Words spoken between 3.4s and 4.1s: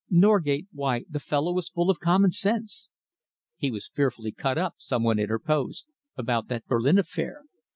"He was